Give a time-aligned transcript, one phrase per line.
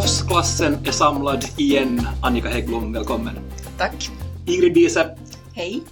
[0.00, 2.06] Proffsklassen är samlad igen.
[2.22, 3.38] Annika Hägglund, välkommen.
[3.78, 4.10] Tack.
[4.46, 5.16] Ingrid Wiese.
[5.54, 5.82] Hej.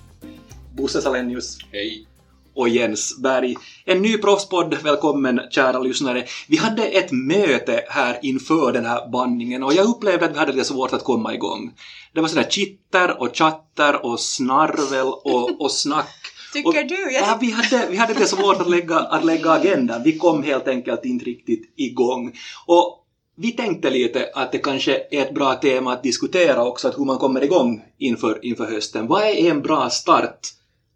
[0.77, 1.59] Bosse Salenius.
[1.73, 2.07] Hej.
[2.55, 3.57] Och Jens Berg.
[3.85, 6.25] En ny proffspodd, välkommen kära lyssnare.
[6.49, 10.53] Vi hade ett möte här inför den här bandningen och jag upplevde att vi hade
[10.53, 11.73] lite svårt att komma igång.
[12.15, 16.17] Det var sådär chitter och chatter och snarvel och, och snack.
[16.53, 17.13] Tycker och, du?
[17.13, 17.23] Jag...
[17.23, 20.03] Ja, vi hade, vi hade lite svårt att lägga, att lägga agendan.
[20.03, 22.33] Vi kom helt enkelt inte riktigt igång.
[22.67, 23.05] Och
[23.41, 27.05] vi tänkte lite att det kanske är ett bra tema att diskutera också, att hur
[27.05, 29.07] man kommer igång inför, inför hösten.
[29.07, 30.39] Vad är en bra start?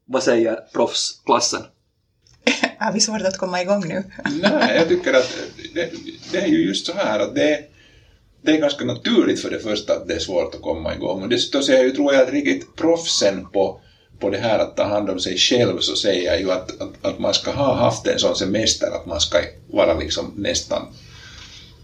[0.05, 1.63] Vad säger proffsklassen?
[2.79, 4.05] Har vi svårt att komma igång nu?
[4.43, 5.39] Nej, jag tycker att
[5.75, 5.93] det,
[6.33, 7.65] det, är ju just så här att det,
[8.43, 11.23] det är ganska naturligt för det första att det är svårt att komma igång.
[11.23, 13.81] Och dessutom så är jag ju, tror jag, att riktigt proffsen på,
[14.19, 17.07] på det här att ta hand om sig själv så säger jag ju att, att,
[17.07, 19.39] att man ska ha haft en sån semester att man ska
[19.71, 20.83] vara liksom nästan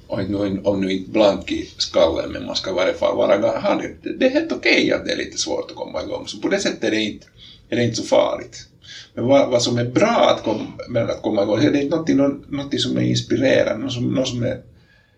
[0.09, 3.59] och nu, om nu inte blank i skallen, men man ska i varje fall vara,
[3.59, 6.27] ha det, det är helt okej okay att det är lite svårt att komma igång.
[6.27, 7.27] Så på det sättet är det inte,
[7.69, 8.67] är det inte så farligt.
[9.15, 11.97] Men vad, vad som är bra att, komma, med att komma igång, det är inte
[11.97, 12.17] någonting,
[12.49, 14.61] någonting som är inspirerande, något som, något som är,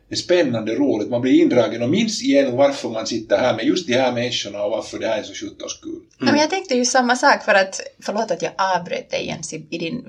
[0.08, 3.86] är spännande, roligt, man blir indragen och minns igen varför man sitter här med just
[3.86, 6.00] de här människorna och varför det här är så sjutton kul.
[6.28, 6.36] Mm.
[6.36, 9.78] Jag tänkte ju samma sak för att, förlåt att jag avbröt dig Jens i, i
[9.78, 10.05] din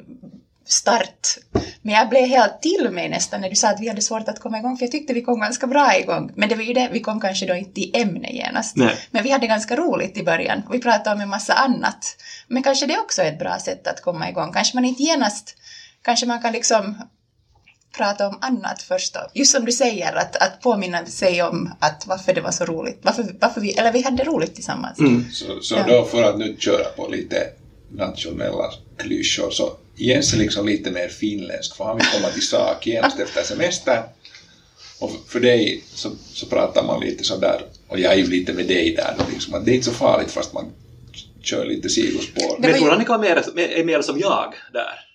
[0.72, 1.38] start.
[1.82, 4.40] Men jag blev helt till mig nästan när du sa att vi hade svårt att
[4.40, 6.32] komma igång, för jag tyckte vi kom ganska bra igång.
[6.36, 8.78] Men det var ju det, vi kom kanske då inte i ämne genast.
[8.78, 8.96] Nej.
[9.12, 10.62] Men vi hade ganska roligt i början.
[10.72, 12.16] Vi pratade om en massa annat.
[12.48, 14.54] Men kanske det också är ett bra sätt att komma igång.
[14.54, 15.56] Kanske man inte genast,
[16.02, 16.96] kanske man kan liksom
[17.98, 19.20] prata om annat först då.
[19.34, 23.00] Just som du säger, att, att påminna sig om att varför det var så roligt.
[23.02, 25.00] Varför, varför vi, eller vi hade roligt tillsammans.
[25.00, 25.32] Mm.
[25.32, 25.84] Så, så ja.
[25.88, 27.36] då för att nu köra på lite
[27.90, 32.88] nationella klyschor så Jens är liksom lite mer finländsk för han vill komma till sak
[32.88, 34.04] genast efter semestern.
[35.00, 38.68] Och för dig så, så pratar man lite sådär, och jag är ju lite med
[38.68, 40.72] dig där, liksom, att det är inte så farligt fast man
[41.44, 42.58] kör lite sidospår.
[42.60, 45.11] Men tror Annika mer, är mer som jag där?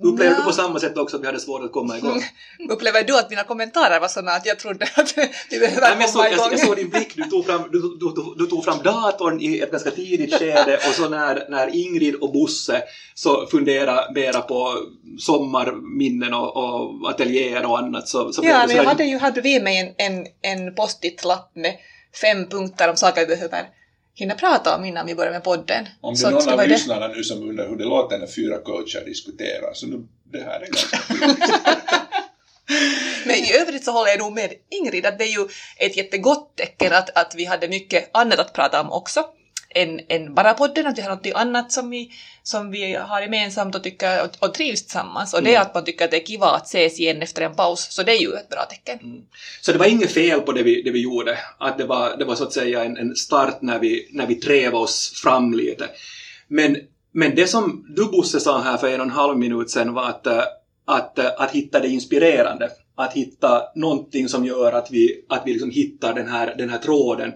[0.00, 2.22] Upplever du på samma sätt också att vi hade svårt att komma igång?
[2.70, 6.32] Upplever du att mina kommentarer var sådana att jag trodde att vi men komma jag,
[6.32, 6.44] igång?
[6.44, 9.40] Jag, jag såg din blick, du tog, fram, du, du, du, du, tog fram datorn
[9.40, 12.82] i ett ganska tidigt skede och så när, när Ingrid och Bosse
[13.14, 14.74] så funderade mera på
[15.18, 19.62] sommarminnen och, och ateljéer och annat så, så Ja, men jag hade ju här bredvid
[19.62, 21.74] mig en, en, en post-it-lapp med
[22.20, 23.77] fem punkter om saker vi behöver
[24.18, 25.88] hinna prata om innan vi börjar med podden.
[26.00, 29.04] Om det är någon av lyssnarna nu som undrar hur det låter när fyra coacher
[29.06, 30.98] diskuterar, så nu, det här är ganska
[33.24, 36.56] Men i övrigt så håller jag nog med Ingrid att det är ju ett jättegott
[36.56, 39.24] tecken att, att vi hade mycket annat att prata om också
[39.78, 42.10] än, än bara podden, att vi har något annat som vi,
[42.42, 45.34] som vi har gemensamt och, tycker, och, och trivs tillsammans.
[45.34, 45.62] Och det är mm.
[45.62, 48.12] att man tycker att det är kiva att ses igen efter en paus, så det
[48.12, 48.98] är ju ett bra tecken.
[49.02, 49.22] Mm.
[49.60, 52.24] Så det var inget fel på det vi, det vi gjorde, att det var, det
[52.24, 55.88] var så att säga en, en start när vi, när vi trevade oss fram lite.
[56.48, 56.76] Men,
[57.12, 60.08] men det som du Bosse sa här för en och en halv minut sedan var
[60.08, 60.26] att,
[60.84, 62.70] att, att hitta det inspirerande.
[62.94, 66.78] Att hitta någonting som gör att vi, att vi liksom hittar den här, den här
[66.78, 67.32] tråden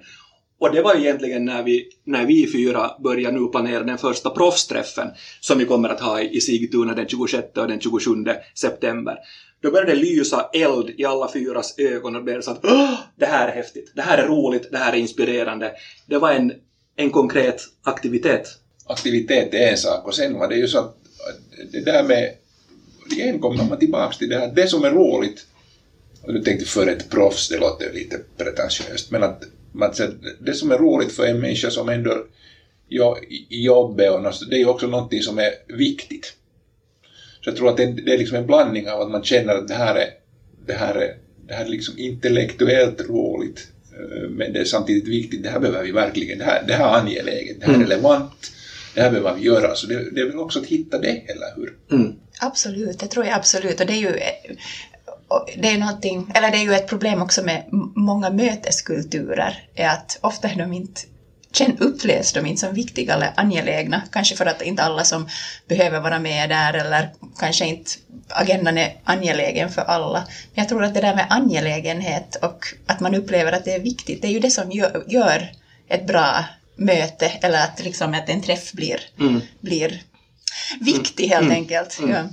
[0.63, 5.09] och det var egentligen när vi, när vi fyra började nu planera den första proffsträffen
[5.41, 8.11] som vi kommer att ha i Sigtuna den 26 och den 27
[8.55, 9.19] september.
[9.63, 12.95] Då började det lysa eld i alla fyras ögon och det blev så att Åh,
[13.17, 15.73] det här är häftigt, det här är roligt, det här är inspirerande.
[16.07, 16.53] Det var en,
[16.97, 18.49] en konkret aktivitet.
[18.87, 20.97] Aktivitet är en sak och sen var det ju så att
[21.73, 22.35] det där med,
[23.11, 25.47] igen kommer man tillbaks till det här, det som är roligt,
[26.23, 29.93] och du tänkte för ett proffs, det låter lite pretentiöst, men att man,
[30.41, 32.27] det som är roligt för en människa som ändå
[33.49, 36.37] i jobbet och det är ju också någonting som är viktigt.
[37.41, 39.75] Så jag tror att det, är liksom en blandning av att man känner att det
[39.75, 40.09] här är,
[40.67, 41.17] det här är,
[41.49, 45.83] det här är liksom intellektuellt roligt eh, men det är samtidigt viktigt, det här behöver
[45.83, 47.89] vi verkligen, det här, det här är angeläget, det här är mm.
[47.89, 48.53] relevant,
[48.95, 49.75] det här behöver vi göra.
[49.75, 51.77] Så det, det är väl också att hitta det, eller hur?
[51.91, 52.13] Mm.
[52.41, 53.81] Absolut, det tror jag absolut.
[53.81, 54.19] Och det är ju
[55.57, 57.65] det är någonting, eller det är ju ett problem också med
[57.97, 61.01] många möteskulturer, är att ofta är de inte
[61.53, 65.29] Känn, upplevs de inte som viktiga eller angelägna, kanske för att inte alla som
[65.69, 67.91] behöver vara med där eller kanske inte
[68.29, 70.19] agendan är angelägen för alla.
[70.29, 73.81] Men jag tror att det där med angelägenhet och att man upplever att det är
[73.81, 75.53] viktigt, det är ju det som gör, gör
[75.89, 76.45] ett bra
[76.77, 79.41] möte eller att, liksom, att en träff blir, mm.
[79.61, 80.03] blir
[80.81, 81.57] viktig helt mm.
[81.57, 81.99] enkelt.
[81.99, 82.11] Mm.
[82.11, 82.25] Ja.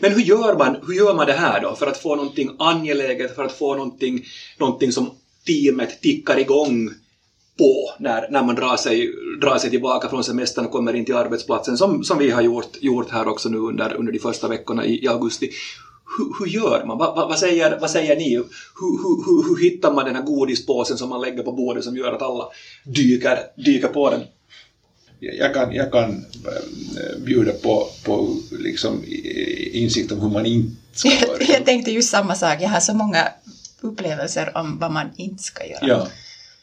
[0.00, 3.34] Men hur gör, man, hur gör man det här då för att få någonting angeläget,
[3.34, 4.24] för att få någonting,
[4.58, 5.10] någonting som
[5.46, 6.90] teamet tickar igång
[7.58, 9.10] på när, när man drar sig,
[9.40, 12.76] drar sig tillbaka från semestern och kommer in till arbetsplatsen, som, som vi har gjort,
[12.80, 15.50] gjort här också nu under, under de första veckorna i, i augusti.
[16.18, 16.98] hur, hur gör man?
[16.98, 18.34] Va, va, vad, säger, vad säger ni?
[18.34, 18.44] Hur,
[18.80, 22.12] hur, hur, hur hittar man den här godispåsen som man lägger på bordet som gör
[22.12, 22.48] att alla
[22.84, 24.22] dyker, dyker på den?
[25.32, 29.04] Jag kan, jag kan äh, bjuda på, på liksom
[29.72, 31.42] insikt om hur man inte ska göra.
[31.48, 32.58] jag tänkte just samma sak.
[32.60, 33.28] Jag har så många
[33.80, 35.86] upplevelser om vad man inte ska göra.
[35.86, 36.08] Ja.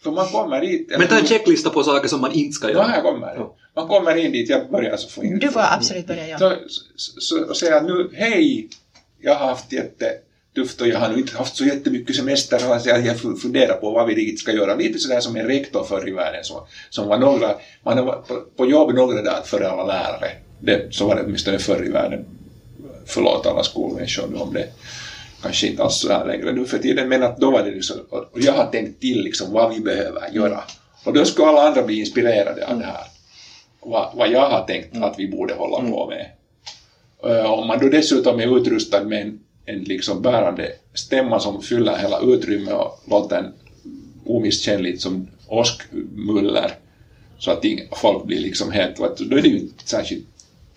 [0.03, 0.93] För man kommer dit...
[0.97, 2.87] Men ta en checklista på saker som man inte ska göra.
[2.87, 3.47] Ja, jag kommer.
[3.75, 5.39] Man kommer in dit, jag börjar så få in.
[5.39, 6.37] Du får absolut börja, ja.
[6.37, 6.55] Så,
[6.95, 8.69] så, så, och säga nu, hej,
[9.21, 9.69] jag har haft
[10.55, 14.07] jättetufft och jag har nu inte haft så jättemycket semester och jag funderar på vad
[14.07, 14.75] vi riktigt ska göra.
[14.75, 18.23] Lite sådär som en rektor förr i världen som, som var några, man var
[18.57, 20.31] på, jobb några dagar före alla lärare.
[20.59, 22.25] Det, så var det åtminstone förr i världen.
[23.05, 24.67] Förlåt alla skolmänniskor nu om det
[25.41, 27.97] kanske inte alls så här längre nu för tiden, men att då var det liksom,
[28.09, 30.63] och jag har tänkt till liksom vad vi behöver göra.
[31.05, 33.03] Och då skulle alla andra bli inspirerade av det här.
[33.79, 36.25] Vad, vad jag har tänkt att vi borde hålla på med.
[37.25, 41.95] Uh, om man då dessutom är utrustad med en, en liksom bärande stämma som fyller
[41.95, 43.53] hela utrymmet och låter en
[44.25, 46.75] omisskännligt som åskmuller
[47.39, 47.65] så att
[47.95, 50.25] folk blir liksom helt, då är det ju inte särskilt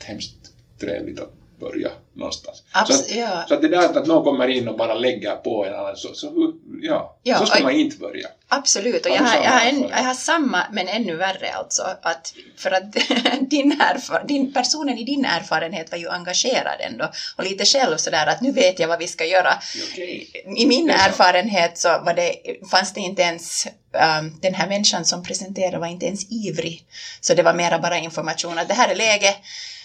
[0.04, 0.34] hemskt
[0.80, 2.62] trevligt att börja någonstans.
[2.72, 3.44] Abs så, att, ja.
[3.48, 6.14] så att det där att någon kommer in och bara lägger på en annan, så,
[6.14, 6.52] så,
[6.82, 8.28] ja, Ja, så ska man inte börja.
[8.48, 11.82] Absolut, och jag har, jag, har en, jag har samma, men ännu värre alltså.
[12.02, 12.92] Att, för att
[13.50, 18.26] din, erfar, din personen i din erfarenhet var ju engagerad ändå och lite själv sådär
[18.26, 19.58] att nu vet jag vad vi ska göra.
[19.92, 20.30] Okej.
[20.56, 22.36] I min erfarenhet så var det,
[22.70, 26.84] fanns det inte ens, um, den här människan som presenterade var inte ens ivrig.
[27.20, 29.36] Så det var mera bara information att det här är läge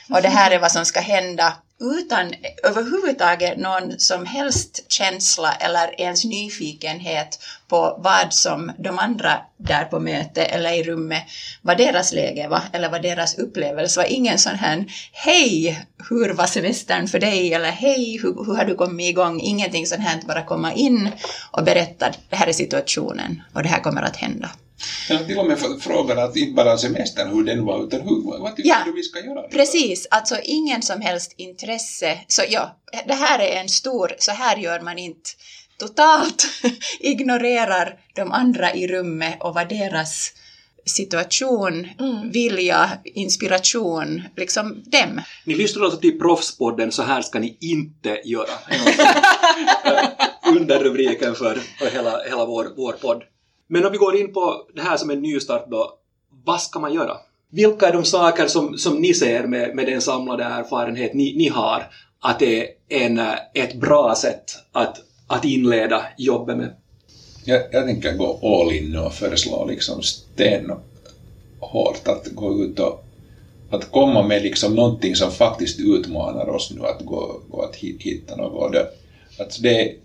[0.09, 2.33] och det här är vad som ska hända utan
[2.63, 9.99] överhuvudtaget någon som helst känsla eller ens nyfikenhet på vad som de andra där på
[9.99, 11.23] möte eller i rummet,
[11.61, 14.05] vad deras läge var eller vad deras upplevelse var.
[14.05, 18.75] Ingen sån här hej, hur var semestern för dig eller hej, hur, hur har du
[18.75, 19.39] kommit igång?
[19.41, 21.11] Ingenting sånt här, bara komma in
[21.51, 24.49] och berätta det här är situationen och det här kommer att hända.
[25.09, 28.55] Eller till och med frågan att inte bara semestern hur den var, utan hur, vad,
[28.55, 29.41] tycker Ja, du vi ska göra?
[29.41, 32.19] Precis, alltså ingen som helst intresse.
[32.27, 35.29] Så ja, det här är en stor, så här gör man inte
[35.77, 36.47] totalt
[36.99, 40.31] ignorerar de andra i rummet och vad deras
[40.85, 41.87] situation,
[42.31, 45.21] vilja, inspiration, liksom dem.
[45.45, 48.49] Ni lyssnar alltså till Proffspodden Så här ska ni inte göra.
[50.57, 53.23] Under rubriken för, för hela, hela vår, vår podd.
[53.71, 55.93] Men om vi går in på det här som en nystart då.
[56.45, 57.17] Vad ska man göra?
[57.49, 61.47] Vilka är de saker som, som ni ser med, med den samlade erfarenhet ni, ni
[61.47, 63.19] har att det är en,
[63.53, 66.75] ett bra sätt att, att inleda jobbet med?
[67.45, 70.77] Jag, jag tänker gå all in och föreslå liksom stenhårt
[72.07, 73.03] att gå ut och
[73.69, 78.35] att komma med liksom någonting som faktiskt utmanar oss nu att gå, gå att hitta
[78.35, 78.75] något.
[79.39, 79.95] Att det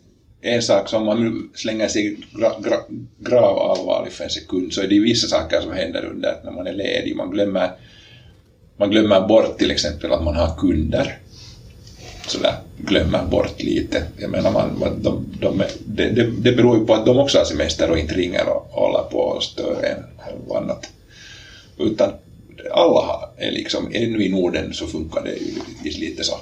[0.44, 2.76] en sak som man nu slänger sig gra, gra,
[3.18, 6.66] grav allvarlig för en sekund så är det vissa saker som händer under när man
[6.66, 7.16] är ledig.
[7.16, 7.70] Man glömmer,
[8.76, 11.18] man glömmer bort till exempel att man har kunder
[12.26, 14.02] sådär glömmer bort lite.
[14.16, 15.62] Jag menar, man, de, de,
[16.42, 19.18] det, beror ju på att de också har semester och inte ringer och håller på
[19.18, 20.04] och stör en
[20.48, 20.90] och annat.
[21.78, 22.12] Utan
[22.72, 25.36] alla har, är liksom, ännu i Norden så funkar det
[25.84, 26.34] ju lite så.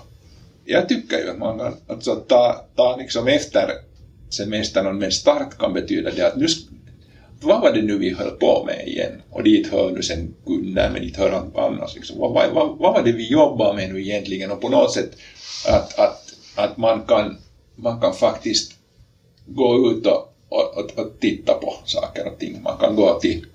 [0.64, 3.70] Jag tycker ju att man kan alltså, ta, ta liksom efter
[4.34, 6.46] semestern, men start kan betyda det att nu
[7.42, 9.22] vad var det nu vi höll på med igen?
[9.30, 11.94] Och dit hör nu sen Gunnar men dit hör allt annat.
[11.94, 12.18] Liksom.
[12.18, 14.50] Vad, vad, vad, vad var det vi jobbade med nu egentligen?
[14.50, 15.10] Och på något sätt
[15.68, 17.36] att, att, att man, kan,
[17.76, 18.72] man kan faktiskt
[19.46, 22.62] gå ut och, och, och, och titta på saker och ting.
[22.62, 23.46] Man kan gå till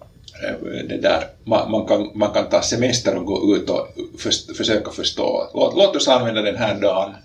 [0.44, 4.54] eh, det där, man, man, kan, man kan ta semester och gå ut och för,
[4.54, 5.50] försöka förstå.
[5.54, 7.16] Låt, låt oss använda den här dagen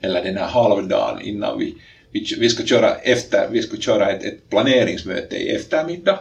[0.00, 1.74] eller den här halvdagen innan vi,
[2.12, 6.18] vi, vi ska köra efter, vi ska köra ett, ett planeringsmöte i eftermiddag.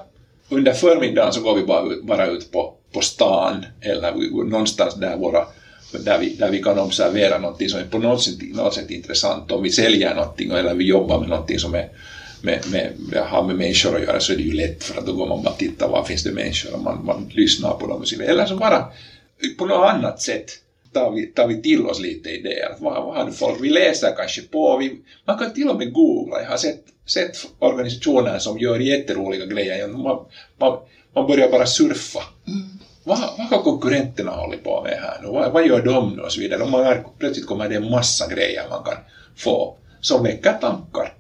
[0.50, 4.96] Under förmiddagen så går vi bara ut, bara ut på, på stan eller vi, någonstans
[4.96, 5.46] där våra
[5.91, 9.51] där vi, där vi kan observera någonting som är på något sätt, något sätt intressant.
[9.51, 11.89] Om vi säljer någonting eller vi jobbar med någonting som är
[12.41, 15.05] med, med, med, har med människor att göra så är det ju lätt för att
[15.05, 17.88] då går man bara och tittar var finns det människor och man, man lyssnar på
[17.88, 18.31] dem och så vidare.
[18.31, 18.86] Eller så bara
[19.58, 20.46] på något annat sätt
[20.93, 22.75] tar vi, tar vi till oss lite idéer.
[22.79, 23.62] Vad, vad har du folk?
[23.62, 24.77] Vi läser kanske på.
[24.77, 26.41] Vi, man kan till och med googla.
[26.41, 29.88] Jag har sett, sett organisationer som gör jätteroliga grejer.
[29.88, 30.25] Man,
[30.60, 30.77] man,
[31.15, 32.19] man börjar bara surfa.
[33.03, 35.27] Vad, vad har konkurrenterna hållit på med här nu?
[35.27, 36.22] Vad, vad gör de nu?
[36.22, 36.63] Och så vidare.
[36.63, 38.98] Och man är, plötsligt kommer det en massa grejer man kan
[39.38, 41.13] få som väcker tankar.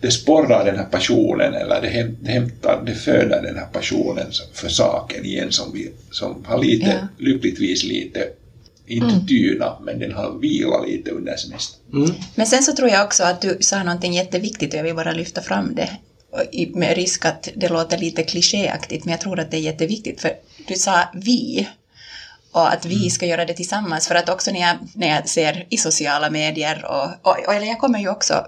[0.00, 4.26] Det sporrar den här passionen eller det, häm, det, hämtar, det föder den här passionen
[4.52, 7.08] för saken igen som, vi, som har lite, Ja.
[7.18, 8.28] lyckligtvis lite
[8.86, 11.80] inte tyna, men den har vilat lite under semestern.
[11.92, 12.10] Mm.
[12.34, 15.12] Men sen så tror jag också att du sa någonting jätteviktigt och jag vill bara
[15.12, 15.90] lyfta fram det.
[16.74, 20.20] Med risk att det låter lite klichéaktigt, men jag tror att det är jätteviktigt.
[20.20, 20.32] För
[20.68, 21.68] du sa vi
[22.52, 24.08] och att vi ska göra det tillsammans.
[24.08, 27.66] För att också när jag, när jag ser i sociala medier och, och, och eller
[27.66, 28.46] jag kommer ju också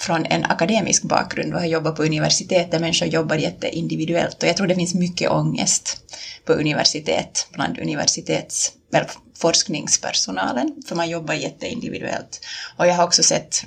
[0.00, 4.42] från en akademisk bakgrund och har jobbat på universitet där människor jobbar jätteindividuellt.
[4.42, 5.98] Och jag tror det finns mycket ångest
[6.44, 12.40] på universitet, bland universitets, eller forskningspersonalen, för man jobbar jätteindividuellt.
[12.76, 13.64] Och jag har också sett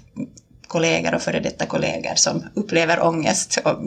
[0.68, 3.78] kollegor och före detta kollegor som upplever ångest och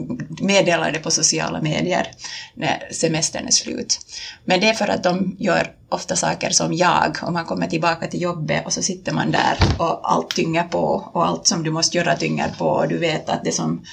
[0.41, 2.07] meddelar det på sociala medier
[2.55, 3.99] när semestern är slut.
[4.45, 8.07] Men det är för att de gör ofta saker som jag, och man kommer tillbaka
[8.07, 11.71] till jobbet och så sitter man där och allt tynger på och allt som du
[11.71, 13.85] måste göra tynger på och du vet att det som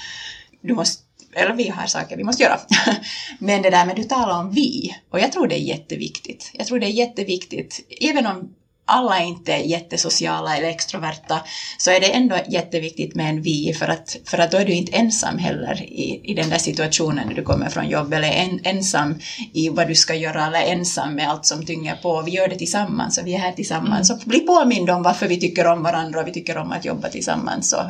[0.61, 2.59] du måste eller vi har saker vi måste göra.
[3.39, 6.51] Men det där med du talar om vi, och jag tror det är jätteviktigt.
[6.53, 8.55] Jag tror det är jätteviktigt, även om
[8.89, 11.39] alla inte är jättesociala eller extroverta,
[11.77, 14.73] så är det ändå jätteviktigt med en vi, för att, för att då är du
[14.73, 18.59] inte ensam heller i, i den där situationen när du kommer från jobb, eller en,
[18.63, 19.19] ensam
[19.53, 22.21] i vad du ska göra, eller ensam med allt som tynger på.
[22.21, 24.09] Vi gör det tillsammans, och vi är här tillsammans.
[24.09, 27.09] Och bli påmind om varför vi tycker om varandra, och vi tycker om att jobba
[27.09, 27.73] tillsammans.
[27.73, 27.83] Och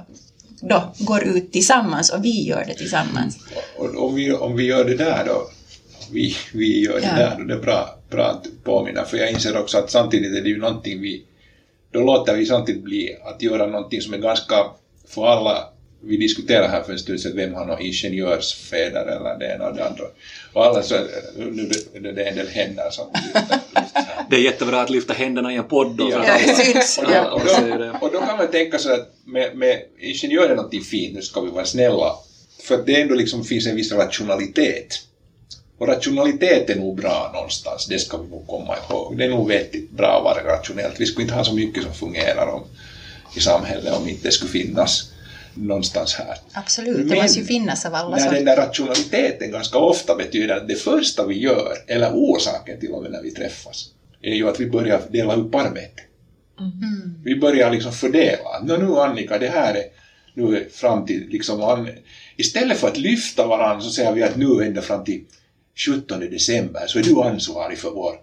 [0.62, 3.38] då går ut tillsammans, och vi gör det tillsammans.
[3.78, 5.50] Om vi, om vi gör det där då,
[6.12, 7.16] vi, vi gör det Ja.
[7.16, 10.42] där då, det är bra, bra att påminna, för jag inser också att samtidigt är
[10.42, 11.26] det ju någonting vi,
[11.92, 14.56] då låter vi samtidigt bli att göra någonting som är ganska,
[15.08, 15.70] för alla,
[16.02, 19.76] vi diskuterade här för en stund sedan, vem har någon ingenjörsfäder eller det ena och
[19.76, 20.04] det andra.
[20.54, 20.96] Och alla så,
[21.38, 23.42] nu är det, det är en del händer som lyfter,
[23.82, 24.04] lyfter.
[24.30, 26.10] Det är jättebra att lyfta händerna i en podd då.
[26.12, 26.18] Ja.
[26.18, 27.32] alla- Ja.
[27.32, 31.16] Och då, och då kan man tänka så att med, med ingenjör är någonting fint,
[31.16, 32.16] nu ska vi vara snälla.
[32.64, 35.00] För att det ändå liksom finns en viss rationalitet.
[35.78, 39.18] Och rationalitet är nog bra någonstans, det ska vi nog komma ihåg.
[39.18, 41.00] Det är nog vettigt bra att vara rationellt.
[41.00, 42.64] Vi skulle inte ha så mycket som fungerar om,
[43.36, 45.09] i samhället om inte det skulle finnas
[45.54, 46.38] någonstans här.
[46.54, 50.68] Absolut, det måste ju finnas av alla När den där rationaliteten ganska ofta betyder att
[50.68, 53.86] det första vi gör, eller orsaken till och med när vi träffas,
[54.22, 56.06] är ju att vi börjar dela upp arbetet.
[56.60, 57.22] Mm.
[57.24, 58.60] Vi börjar liksom fördela.
[58.64, 59.84] Nå nu Annika, det här är
[60.34, 61.90] nu är fram till liksom, an-
[62.38, 65.24] istället för att lyfta varandra så säger vi att nu ända fram till
[65.76, 68.16] 17 december så är du ansvarig för vår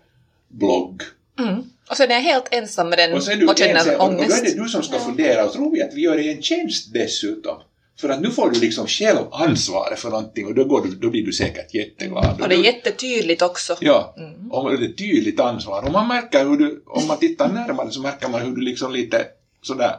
[0.49, 1.03] blogg.
[1.39, 1.63] Mm.
[1.91, 4.11] Och sen är jag helt ensam med den Och, du och känner ensam, och, och
[4.13, 4.41] då ångest.
[4.41, 6.93] är det du som ska fundera och tror vi att vi gör dig en tjänst
[6.95, 7.57] dessutom.
[8.01, 11.11] För att nu får du liksom själv ansvaret för någonting och då, går du, då
[11.11, 12.41] blir du säkert jätteglad.
[12.43, 13.77] Och det är jättetydligt också.
[13.81, 14.53] Ja, Mm.
[14.53, 15.85] och det är tydligt ansvar.
[15.85, 18.93] Och man märker hur du, om man tittar närmare så märker man hur du liksom
[18.93, 19.25] lite
[19.63, 19.95] sådär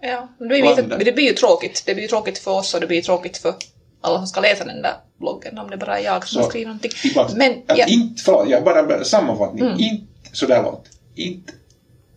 [0.00, 1.82] Ja, men det, blir det blir ju tråkigt.
[1.86, 3.54] Det blir ju tråkigt för oss och det blir tråkigt för
[4.00, 6.66] alla som ska läsa den där bloggen om det bara är jag som Så, skriver
[6.66, 6.90] någonting.
[7.36, 9.78] Men att ja, inte, förlåt, jag bara bara sammanfattning, Mm.
[9.78, 10.84] inte sådär långt.
[11.14, 11.52] Inte,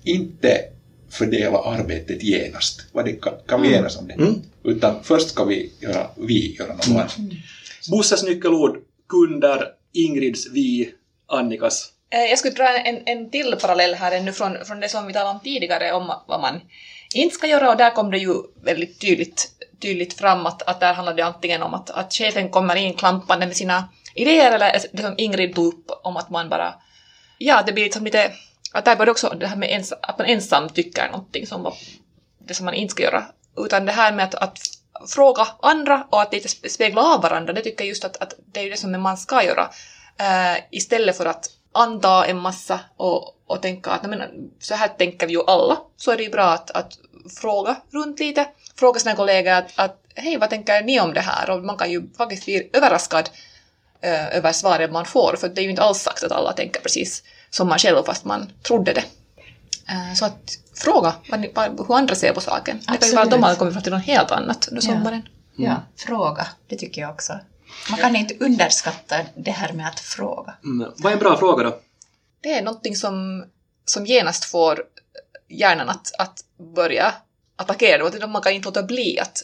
[0.03, 0.61] inte
[1.09, 2.81] fördela arbetet genast.
[2.91, 4.13] Vad det kan, kan vi enas om det?
[4.13, 4.41] Mm.
[4.63, 7.17] Utan först ska vi göra, vi göra något annat.
[7.91, 8.77] Bosses nyckelord,
[9.09, 10.93] kunder, Ingrids, vi,
[11.27, 11.89] Annikas.
[12.13, 15.13] eh, jag skulle dra en, en till parallell här ännu från, från det som vi
[15.13, 16.59] talade om tidigare om vad man
[17.13, 19.51] inte ska göra och där kom det ju väldigt tydligt,
[19.81, 23.45] tydligt fram att, att där handlar det antingen om att, att chefen kommer in klampande
[23.45, 26.73] med sina idéer eller det som Ingrid tog upp om att man bara
[27.45, 28.31] ja, det blir liksom lite,
[28.71, 31.63] att där var det också det här med ens, att man ensam tycker någonting som
[31.63, 31.73] var
[32.39, 33.25] det som man inte ska göra,
[33.57, 34.59] utan det här med att, att
[35.07, 38.59] fråga andra och att lite spegla av varandra, det tycker jag just att, att det
[38.59, 39.69] är det som man ska göra.
[40.19, 44.21] Eh, istället för att anta en massa och, och tänka att men,
[44.59, 46.97] så här tänker vi ju alla, så är det ju bra att, att
[47.41, 51.49] fråga runt lite, fråga sina kollegor att, att hej, vad tänker ni om det här?
[51.49, 53.29] Och man kan ju faktiskt bli överraskad
[54.01, 56.81] eh, över svaren man får, för det är ju inte alls sagt att alla tänker
[56.81, 59.03] precis som man själv fast man trodde det.
[59.89, 62.79] Eh, Så att fråga vad ni, vad, hur andra ser på saken.
[62.87, 64.93] Det kan ju vara att de har kommit fram till något helt annat under Ja.
[64.93, 65.21] sommaren.
[65.55, 67.39] Ja, fråga, det tycker jag också.
[67.89, 70.53] Man kan inte underskatta det här med att fråga.
[70.63, 70.91] Mm.
[70.97, 71.79] Vad är en bra fråga då?
[72.41, 73.45] Det är någonting som,
[73.85, 74.83] som genast får
[75.47, 76.43] hjärnan att, att
[76.75, 77.13] börja
[77.55, 78.27] attackera.
[78.27, 79.43] Man kan inte låta bli att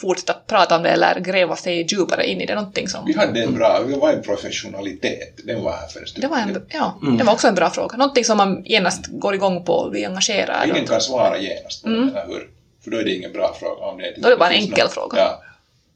[0.00, 2.54] fortsätta prata om det eller gräva sig djupare in i det.
[2.54, 6.06] Någonting som, Vi hade en bra, det var en professionalitet, den var här för en
[6.06, 6.24] stund.
[6.24, 7.16] det, var en, ja, Mm.
[7.18, 7.96] det var också en bra fråga.
[7.96, 10.68] Någonting som man genast går igång på och blir engagerad.
[10.68, 12.08] Ingen kan svara genast på Mm.
[12.08, 12.50] eller hur?
[12.84, 13.84] För då är det ingen bra fråga.
[13.86, 15.16] Om det Då är det bara en enkel något- fråga.
[15.18, 15.42] Ja,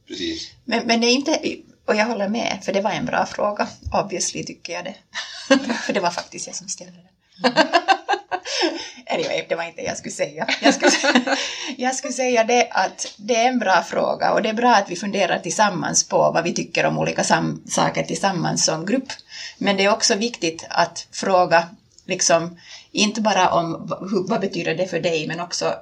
[0.08, 0.50] precis.
[0.64, 1.40] Men, men det är inte,
[1.86, 3.68] och jag håller med, för det var en bra fråga.
[4.04, 4.94] Obviously tycker jag det.
[5.86, 7.52] för det var faktiskt jag som ställde den.
[9.06, 10.46] anyway, det var inte jag skulle säga.
[10.62, 10.92] Jag skulle,
[11.76, 14.90] jag skulle säga det att det är en bra fråga och det är bra att
[14.90, 17.24] vi funderar tillsammans på vad vi tycker om olika
[17.68, 19.08] saker tillsammans som grupp.
[19.58, 21.68] Men det är också viktigt att fråga
[22.06, 22.58] liksom,
[22.92, 23.92] inte bara om
[24.28, 25.74] vad betyder det för dig, men också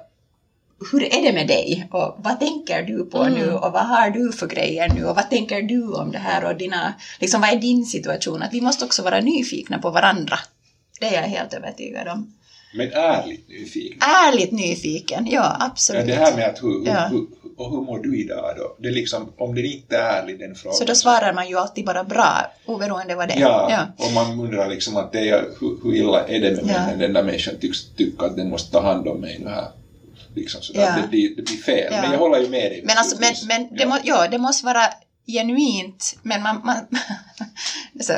[0.91, 4.31] hur är det med dig och vad tänker du på nu och vad har du
[4.31, 7.55] för grejer nu och vad tänker du om det här och dina, liksom vad är
[7.55, 8.41] din situation?
[8.41, 10.39] Att vi måste också vara nyfikna på varandra.
[10.99, 12.34] Det är jag helt övertygad om.
[12.75, 13.99] Men ärligt nyfiken.
[14.01, 16.07] Ärligt nyfiken, ja Ja, absolut.
[16.07, 17.07] det här med att hur, Ja.
[17.11, 17.25] hur,
[17.57, 18.75] och hur mår du idag då?
[18.79, 20.75] Det är liksom, om den inte är ärlig den frågan.
[20.77, 23.39] Så då svarar man ju alltid bara bra, oberoende vad det är.
[23.39, 26.75] Ja, och man undrar liksom att det är, hur, hur illa är det med mig
[26.75, 26.85] Ja.
[26.87, 29.67] när den där människan tycks tycka att den måste ta hand om mig nu här.
[30.35, 30.81] Liksom sådär.
[30.81, 31.01] Ja.
[31.01, 31.87] Det, blir, det blir fel.
[31.91, 32.01] Ja.
[32.01, 32.81] Men jag håller ju med dig.
[32.85, 33.87] Men, alltså, men, men det, ja.
[33.89, 34.83] må, ja, det måste vara
[35.27, 36.87] genuint, men man, man
[38.01, 38.13] så,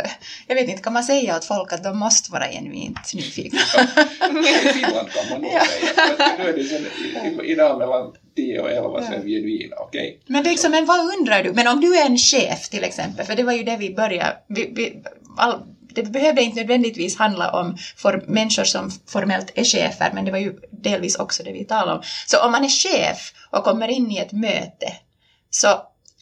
[0.48, 3.60] jag vet inte, kan man säga åt folk att de måste vara genuint nyfikna?
[4.64, 5.66] I Finland kan man nog Ja.
[5.66, 6.38] säga.
[6.38, 10.20] Nu är det sen, idag mellan 10 och 11 så är vi genuina, okej?
[10.28, 11.54] Men, det är liksom, men vad undrar du?
[11.54, 14.38] Men om du är en chef till exempel, för det var ju det vi började,
[14.48, 15.04] vi, vi,
[15.38, 15.62] all,
[15.94, 20.38] det behövde inte nödvändigtvis handla om för människor som formellt är chefer, men det var
[20.40, 22.04] ju delvis också det vi talade om.
[22.28, 24.94] Så om man är chef och kommer in i ett möte,
[25.50, 25.68] så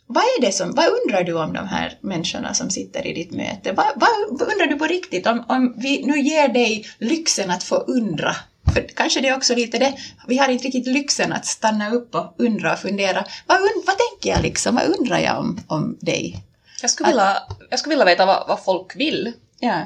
[0.08, 3.32] vad är det som, vad undrar du om de här människorna som sitter i ditt
[3.32, 3.72] möte?
[3.72, 5.28] Vad, vad, vad undrar du på riktigt?
[5.28, 8.36] Om, om vi nu ger dig lyxen att få undra,
[8.74, 9.98] för kanske det är också lite det,
[10.28, 14.30] vi har inte riktigt lyxen att stanna upp och undra och fundera, vad, vad tänker
[14.30, 16.44] jag liksom, vad undrar jag om, om dig?
[16.82, 17.38] Jag skulle vilja,
[17.70, 19.34] jag skulle vilja veta vad, vad folk vill.
[19.60, 19.82] Ja.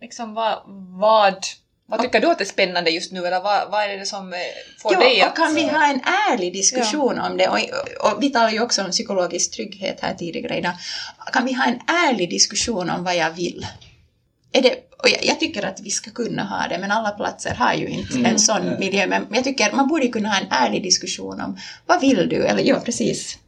[0.00, 0.62] Liksom vad,
[1.00, 1.46] vad,
[1.92, 4.38] vad tycker du att är spännande just nu eller vad, vad är det som eh,
[4.78, 5.32] får dig Ja, att...
[5.32, 7.48] och kan vi ha en ärlig diskussion om det?
[7.48, 7.58] Och,
[8.12, 10.72] och vi talade ju också om psykologisk trygghet här tidigare idag.
[11.32, 13.66] Kan vi ha en ärlig diskussion om vad jag vill?
[14.52, 17.54] Är det, och jag, jag tycker att vi ska kunna ha det, men alla platser
[17.54, 19.06] har ju inte en sån miljö.
[19.06, 22.44] Men jag tycker man borde kunna ha en ärlig diskussion om vad vill du?
[22.46, 23.38] Eller ja, precis.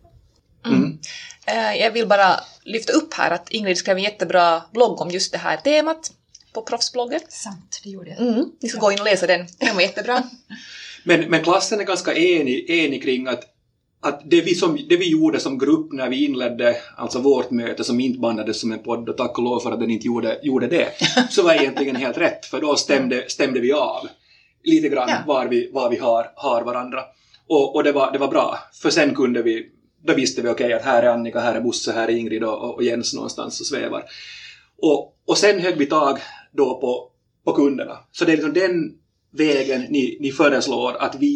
[0.66, 0.98] Mm.
[1.46, 5.32] Eh, Jag vill bara lyfta upp här att Ingrid skrev en jättebra blogg om just
[5.32, 6.10] det här temat
[6.54, 7.20] på proffsbloggen.
[7.28, 8.20] Sant, det gjorde jag.
[8.20, 8.44] Mm.
[8.60, 10.22] Ni ska gå in och läsa den, den var jättebra.
[11.06, 13.44] Men, men klassen är ganska enig, enig kring att,
[14.02, 17.84] att det, vi som, det vi gjorde som grupp när vi inledde alltså vårt möte
[17.84, 20.38] som inte bandades som en podd och tack och lov för att den inte gjorde,
[20.42, 20.88] gjorde det,
[21.30, 24.08] så var egentligen helt rätt för då stämde, stämde vi av
[24.62, 25.18] lite grann Ja.
[25.26, 27.00] var vi, var vi har, har varandra.
[27.48, 29.66] Och, och det, var, det var bra, för sen kunde vi,
[30.06, 32.74] då visste vi okej att här är Annika, här är Bosse, här är Ingrid och,
[32.74, 34.04] och Jens någonstans och svävar.
[34.82, 36.18] Och, och sen högg vi tag
[36.56, 37.10] då på,
[37.44, 37.98] på kunderna.
[38.12, 38.98] Så det är liksom den
[39.30, 41.26] vägen ni, ni föreslår att vi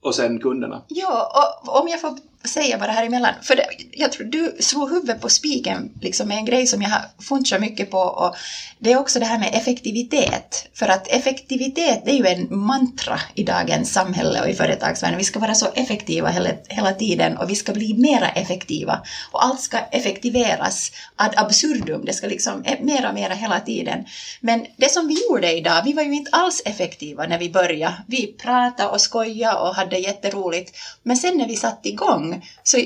[0.00, 0.84] och sen kunderna.
[0.88, 1.32] Ja,
[1.66, 5.20] och om jag får säga bara här emellan, för det, jag tror du slog huvudet
[5.20, 8.36] på spiken liksom med en grej som jag har funderat mycket på och
[8.78, 10.68] det är också det här med effektivitet.
[10.74, 15.18] För att effektivitet det är ju en mantra i dagens samhälle och i företagsvärlden.
[15.18, 19.02] Vi ska vara så effektiva hela, hela tiden och vi ska bli mera effektiva.
[19.30, 24.04] Och allt ska effektiveras ad absurdum, det ska liksom e, mera mera, mera hela tiden.
[24.40, 27.94] Men det som vi gjorde idag, vi var ju inte alls effektiva när vi började.
[28.06, 30.76] Vi pratade och skojade och hade jätteroligt.
[31.02, 32.31] Men sen när vi satte igång
[32.62, 32.78] så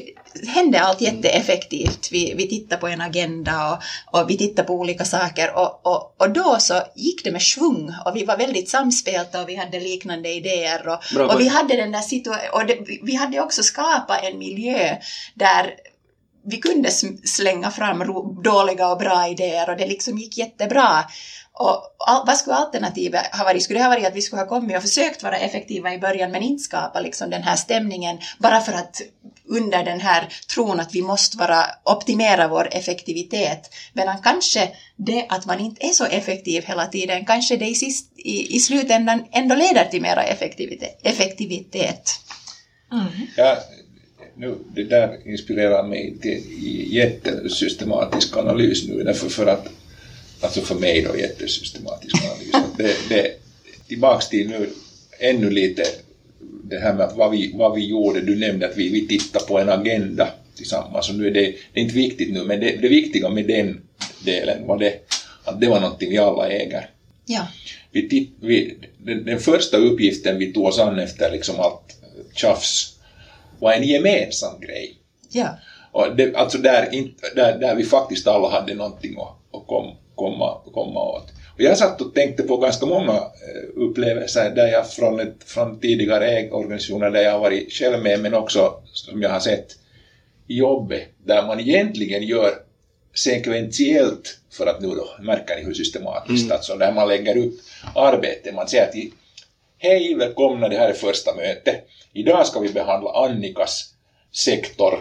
[0.46, 2.08] hände allt jätteeffektivt.
[2.12, 6.14] Vi, vi tittade på en agenda och, och vi tittade på olika saker och, och,
[6.18, 9.80] och då så gick det med svung och vi var väldigt samspelta och vi hade
[9.80, 12.02] liknande idéer och, Bra och vi hade den där
[12.52, 14.96] och det, vi hade också skapat en miljö
[15.34, 15.74] där
[16.48, 16.90] vi kunde
[17.24, 18.04] slänga fram
[18.42, 21.04] dåliga och bra idéer och det liksom gick jättebra.
[21.58, 23.62] Och all, vad skulle alternativet ha varit?
[23.62, 26.30] Skulle det ha varit att vi skulle ha kommit och försökt vara effektiva i början
[26.30, 29.02] men inte skapa liksom den här stämningen bara för att
[29.48, 33.70] under den här tron att vi måste vara, optimera vår effektivitet.
[33.92, 38.12] Medan kanske det att man inte är så effektiv hela tiden, kanske det i, sist,
[38.16, 41.00] i, i slutändan ändå leder till mera effektivitet.
[41.02, 42.10] effektivitet.
[43.36, 43.58] Ja,
[44.36, 46.42] nu, det där inspirerar mig till
[46.94, 49.68] jättesystematisk analys nu, därför för att,
[50.40, 52.76] alltså för mig då jättesystematisk analys.
[52.76, 53.32] Det, det,
[53.88, 54.70] tillbaks till nu
[55.18, 55.82] ännu lite
[56.64, 59.58] det här med vad vi, vad vi gjorde, du nämnde att vi, vi tittade på
[59.58, 62.88] en agenda tillsammans, och nu är det, det är inte viktigt nu, men det, det
[62.88, 63.80] viktiga med den
[64.24, 65.00] delen var det
[65.44, 66.90] att det var någonting vi alla äger.
[67.26, 67.46] Ja.
[67.90, 71.96] Vi titt, vi, den, den första uppgiften vi tog oss an efter liksom allt
[72.34, 72.96] tjafs
[73.58, 74.94] var en gemensam grej.
[75.30, 75.48] Ja.
[75.92, 76.88] Och det, alltså där,
[77.34, 81.26] där, där vi faktiskt alla hade någonting att, att kom, komma, komma åt.
[81.54, 85.80] Och jag satt och tänkte på ganska många eh, upplevelser där jag från, ett, från
[85.80, 89.66] tidigare ägorganisationer där jag har varit själv med men också som jag har sett
[90.46, 92.54] i jobbet där man egentligen gör
[93.14, 97.54] sekventiellt för att nu då märker ni hur systematiskt, alltså där man lägger upp
[97.94, 99.10] arbete, man säger till
[99.78, 101.76] Hej, välkomna, det här är första mötet.
[102.12, 103.84] Idag ska vi behandla Annikas
[104.32, 104.98] sektor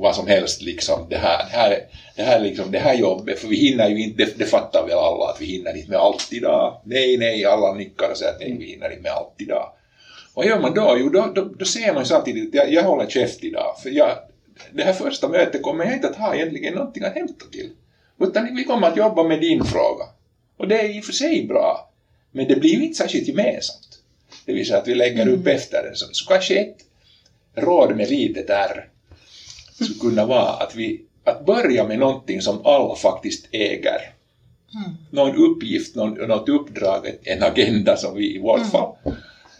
[0.00, 3.48] vad som helst liksom det här, det här, det här, liksom, det här jobbet, för
[3.48, 6.32] vi hinner ju inte, det, det fattar väl alla att vi hinner inte med allt
[6.32, 6.80] idag.
[6.84, 9.72] Nej, nej, alla nickar och säger att nej, vi hinner inte med allt idag.
[10.34, 10.96] Vad gör man då?
[10.98, 14.18] Jo, då, då, då ser man ju samtidigt, jag, jag håller käft idag, för jag,
[14.72, 17.70] det här första mötet kommer jag inte att ha egentligen någonting att hämta till.
[18.20, 20.04] Utan vi kommer att jobba med din fråga.
[20.56, 21.90] Och det är i och för sig bra,
[22.32, 23.98] men det blir ju inte särskilt gemensamt.
[24.46, 25.96] Det vill säga att vi lägger upp efter det.
[25.96, 26.76] Så, så kanske ett
[27.54, 28.88] råd med litet R
[29.84, 34.14] skulle kunna vara att, vi, att börja med någonting som alla faktiskt äger.
[34.74, 34.96] Mm.
[35.10, 38.92] Någon uppgift, någon, något uppdrag, en agenda som vi i vårt fall.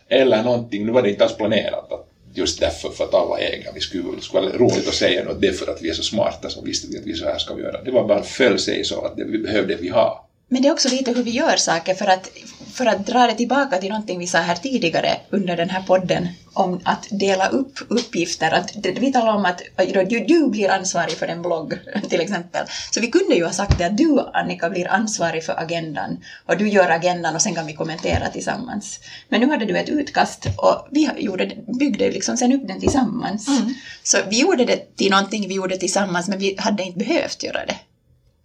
[0.08, 3.72] Eller någonting, nu var det inte alls planerat att just därför för att alla äger,
[3.74, 5.92] vi skulle, det skulle vara roligt att säga något, det är för att vi är
[5.92, 7.82] så smarta så visste vi att vi så här ska vi göra.
[7.82, 10.27] Det var bara föll sig så att det, vi behövde vi ha.
[10.48, 12.28] Men det är också lite hur vi gör saker för att,
[12.72, 16.28] för att dra det tillbaka till någonting vi sa här tidigare under den här podden
[16.52, 18.50] om att dela upp uppgifter.
[18.50, 19.62] Att, vi talade om att
[20.08, 22.66] du, du blir ansvarig för en blogg till exempel.
[22.90, 26.56] Så vi kunde ju ha sagt det att du Annika blir ansvarig för agendan och
[26.56, 29.00] du gör agendan och sen kan vi kommentera tillsammans.
[29.28, 33.48] Men nu hade du ett utkast och vi gjorde, byggde liksom sen upp den tillsammans.
[33.48, 33.74] Mm.
[34.02, 37.66] Så vi gjorde det till någonting vi gjorde tillsammans men vi hade inte behövt göra
[37.66, 37.76] det.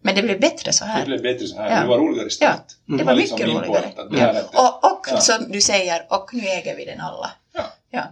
[0.05, 0.99] Men det blev bättre så här.
[0.99, 1.81] Det blev bättre så här, Ja.
[1.81, 2.65] det var roligare start.
[2.85, 3.91] Ja, det var liksom mycket min roligare.
[4.11, 5.17] det är- Och, och Ja.
[5.19, 7.31] som du säger, och nu äger vi den alla.
[7.53, 7.63] Ja.
[7.91, 8.03] Ja.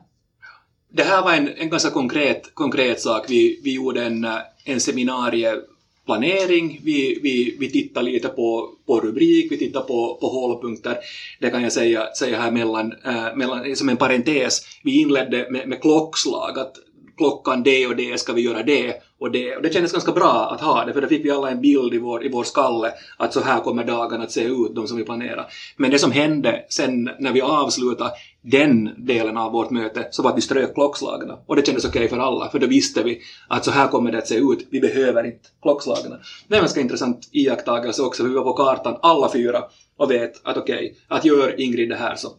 [0.94, 3.26] Det här var en, en ganska konkret, konkret sak.
[3.30, 4.28] Vi, vi gjorde en,
[4.66, 10.98] en seminarieplanering, vi, vi, vi tittade lite på, på rubrik, vi tittade på, på hållpunkter.
[11.40, 14.62] Det kan jag säga, säga här mellan, äh, mellan, som en parentes.
[14.84, 16.76] Vi inledde med, med klockslag, att
[17.18, 19.56] klockan det och det ska vi göra det och det.
[19.56, 21.94] Och det kändes ganska bra att ha det, för då fick vi alla en bild
[21.94, 24.98] i vår, i vår skalle att så här kommer dagarna att se ut, de som
[24.98, 25.48] vi planerar.
[25.78, 30.32] Men det som hände sen när vi avslutade den delen av vårt möte så var
[30.32, 31.32] att vi strök klockslagen.
[31.46, 34.18] Och det kändes okej för alla, för då visste vi att så här kommer det
[34.18, 36.12] att se ut, vi behöver inte klockslagen.
[36.48, 39.64] Det är en ganska intressant iakttagelse också, vi var på kartan alla fyra
[39.98, 42.30] och vet att okej, att gör Ingrid det här så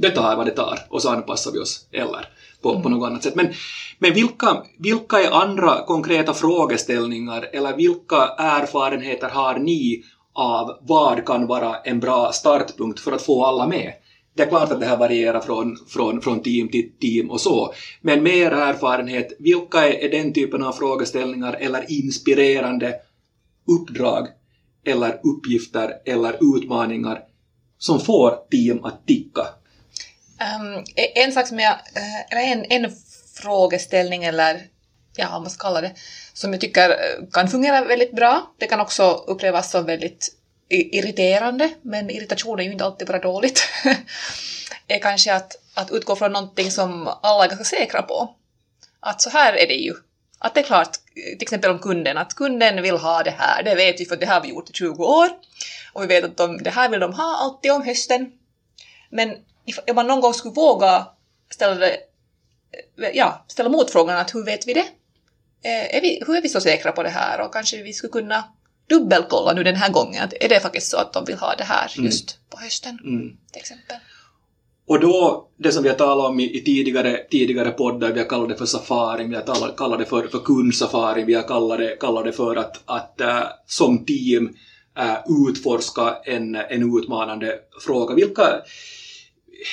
[0.00, 2.28] det tar vad det tar och så anpassar vi oss eller
[2.62, 3.34] på, på något annat sätt.
[3.34, 3.52] Men,
[3.98, 11.46] men vilka, vilka är andra konkreta frågeställningar eller vilka erfarenheter har ni av vad kan
[11.46, 13.92] vara en bra startpunkt för att få alla med?
[14.36, 17.72] Det är klart att det här varierar från, från, från team till team och så,
[18.00, 22.94] men med er erfarenhet, vilka är, är den typen av frågeställningar eller inspirerande
[23.66, 24.26] uppdrag
[24.84, 27.20] eller uppgifter eller utmaningar
[27.78, 29.46] som får team att ticka?
[30.40, 32.92] Um, en sak som jag, eh, eller en, en
[33.42, 34.66] frågeställning eller
[35.16, 35.92] ja, vad man ska kalla det,
[36.32, 38.54] som jag tycker eh, kan fungera väldigt bra.
[38.58, 40.34] Det kan också upplevas som väldigt
[40.70, 43.68] irriterande, men irritation är ju inte alltid bara dåligt.
[44.88, 48.34] är kanske att, att utgå från någonting som alla är ganska säkra på.
[49.00, 49.94] Att så här är det ju.
[50.38, 53.74] Att det är klart, till exempel om kunden, att kunden vill ha det här, det
[53.74, 55.28] vet vi för det har vi gjort i 20 år.
[55.92, 58.32] Och vi vet att de, det här vill de ha alltid om hösten.
[59.10, 59.36] Men
[59.90, 61.06] om man någon gång skulle våga
[61.50, 61.92] ställa, det,
[63.02, 64.86] eh, ja, ställa motfrågan att hur vet vi det?
[65.62, 67.40] Eh, Är vi, hur är vi så säkra på det här?
[67.40, 68.44] Och kanske vi skulle kunna
[68.88, 70.24] dubbelkolla nu den här gången.
[70.24, 72.06] Att är det faktiskt så att de vill ha det här Mm.
[72.06, 72.98] just på hösten?
[73.04, 73.36] Mm.
[73.52, 73.96] Till exempel.
[74.86, 78.26] Och då, det som vi har talat om i, i tidigare, tidigare poddar, vi har
[78.28, 81.78] kallat det för safari, vi har talat, kallat det för, för kundsafari, vi har kallat
[81.78, 84.56] det, kallat det för att, att äh, som team
[84.98, 85.16] äh,
[85.48, 88.14] utforska en, en utmanande fråga.
[88.14, 88.62] Vilka,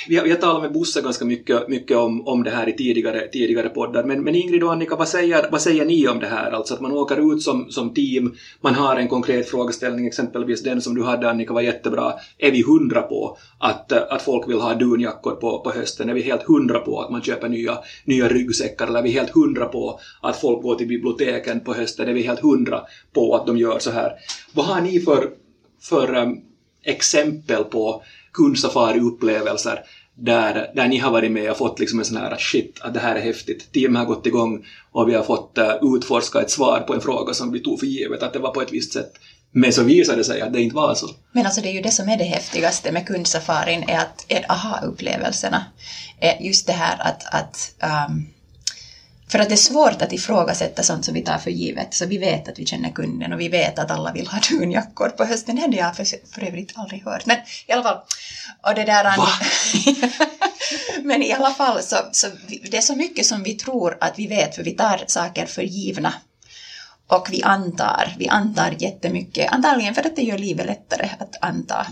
[0.08, 2.72] vi har, vi har talat med Bosse ganska mycket, mycket om, om det här i
[2.72, 6.26] tidigare, tidigare poddar, men, men Ingrid och Annika, vad säger, vad säger ni om det
[6.26, 6.50] här?
[6.50, 10.80] Alltså att man åker ut som, som team, man har en konkret frågeställning, exempelvis den
[10.80, 12.14] som du hade Annika var jättebra.
[12.38, 16.08] Är vi hundra på att, att folk vill ha dunjackor på, på hösten?
[16.08, 18.86] Är vi helt hundra på att man köper nya, nya ryggsäckar?
[18.86, 22.08] Eller är vi helt hundra på att folk går till biblioteken på hösten?
[22.08, 22.80] Är vi helt hundra
[23.12, 24.12] på att de gör så här?
[24.52, 25.30] Vad har ni för,
[25.80, 26.40] för um,
[26.82, 28.02] exempel på
[28.36, 29.78] kundsafari-upplevelser
[30.14, 33.00] där, där ni har varit med och fått liksom en sån här shit, att det
[33.00, 33.72] här är häftigt.
[33.72, 37.34] Teamet har gått igång och vi har fått eh, utforska ett svar på en fråga
[37.34, 39.12] som vi tog för givet att det var på ett visst sätt.
[39.52, 41.10] Men så visade det sig att det inte var så.
[41.32, 44.52] Men alltså det är ju det som är det häftigaste med kundsafarin, är att är
[44.52, 45.64] aha-upplevelserna.
[46.40, 47.74] Just det här att, att
[48.08, 48.26] um,
[49.36, 52.18] för att det är svårt att ifrågasätta sånt som vi tar för givet, så vi
[52.18, 55.56] vet att vi känner kunden och vi vet att alla vill ha dunjackor på hösten.
[55.56, 57.26] Det hade jag för, för övrigt aldrig hört.
[57.26, 57.98] Men i alla fall,
[58.62, 59.16] och det där...
[61.02, 62.26] Men i alla fall, så, så
[62.70, 65.62] det är så mycket som vi tror att vi vet, för vi tar saker för
[65.62, 66.14] givna.
[67.08, 71.86] Och vi antar, vi antar jättemycket, antagligen för att det gör livet lättare att anta.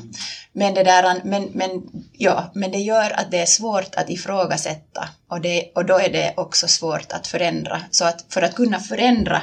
[0.53, 1.83] Men, det där, men, men
[2.19, 5.09] Ja, men det gör att det är svårt att ifrågasätta.
[5.29, 7.83] Och, det, och då är det också svårt att förändra.
[7.91, 9.43] Så att för att kunna förändra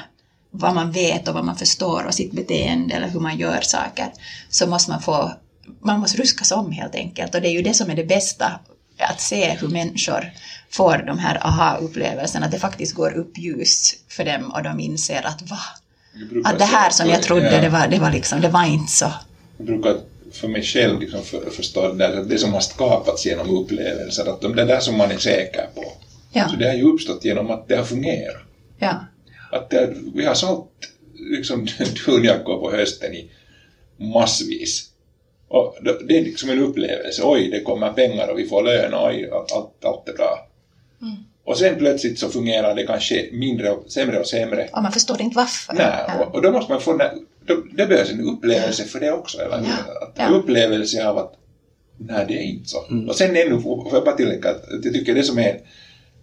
[0.49, 4.11] vad man vet och vad man förstår och sitt beteende eller hur man gör saker
[4.49, 5.31] så måste man få,
[5.81, 7.35] man måste ruskas om helt enkelt.
[7.35, 8.59] Och det är ju det som är det bästa
[9.05, 10.31] att se hur människor
[10.69, 15.25] får de här aha-upplevelserna, att det faktiskt går upp ljus för dem och de inser
[15.25, 15.59] att va?
[16.45, 19.13] Att det här som jag trodde, det var, det var liksom, det var inte så.
[19.57, 19.97] Jag brukar
[20.31, 24.41] för mig själv liksom för, förstå det, där, det som har skapats genom upplevelser, att
[24.41, 25.93] de, det där som man är säker på.
[26.31, 26.49] Ja.
[26.49, 28.41] Så det har ju uppstått genom att det har fungerat.
[28.79, 29.05] Ja.
[29.51, 30.69] Att det, vi har sålt
[31.13, 31.67] liksom
[32.05, 33.31] dunjackor på hösten i
[33.97, 34.90] massvis.
[35.51, 37.21] Och det är liksom en upplevelse.
[37.25, 40.47] Oj, det kommer pengar och vi får lön och oj, allt, allt, är bra.
[41.01, 41.15] Mm.
[41.43, 44.69] Och sen plötsligt så fungerar det kanske mindre och sämre och sämre.
[44.73, 45.73] Och man förstår inte varför.
[45.73, 46.25] Nej, Ja.
[46.25, 46.97] och, och då måste man få
[47.45, 49.41] då, det behövs en upplevelse för det också.
[49.41, 49.57] Eller?
[49.57, 49.65] hur?
[49.65, 50.27] Ja, Att ja.
[50.29, 51.33] Upplevelse av att
[51.97, 52.77] nej, det är inte så.
[53.07, 55.59] Och sen ännu, får jag bara tillägga att jag tycker det som är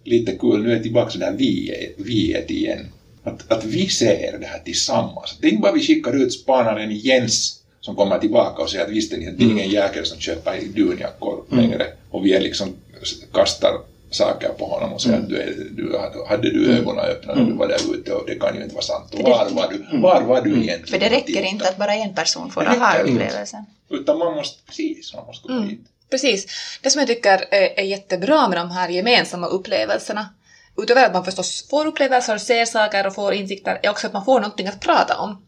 [0.03, 2.87] lite kul, nu är jag tillbaka till det här vi, viet igen.
[3.23, 5.37] Att, att vi ser det här tillsammans.
[5.41, 8.91] Det är inte bara vi skickar ut spanaren Jens som kommer tillbaka och säger att
[8.91, 12.75] visste ni att det är ingen jäkel som köper dunjackor längre och vi är liksom
[13.33, 13.73] kastar
[14.11, 17.53] saker på honom och säger att du, är, du hade du ögonen öppna när du
[17.53, 19.13] var där ute och det kan ju inte vara sant.
[19.13, 20.87] Och var var du, var var du egentligen?
[20.87, 23.65] För det räcker inte att bara en person får Det räcker aha-upplevelsen.
[23.89, 25.67] Utan man måste, precis, man måste gå Mm.
[25.67, 25.79] dit.
[26.09, 26.45] Precis.
[26.81, 30.29] Det som jag tycker är, är jättebra med de här gemensamma upplevelserna,
[30.77, 34.25] utöver att man förstås får upplevelser ser saker och får insikter, är också att man
[34.25, 35.41] får någonting att prata om.